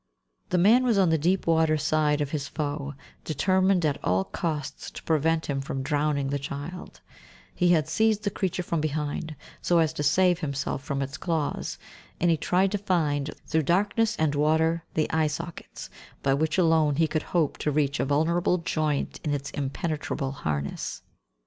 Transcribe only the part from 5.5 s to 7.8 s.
from drowning the child; he